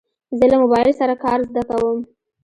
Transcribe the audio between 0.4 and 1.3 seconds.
له موبایل سره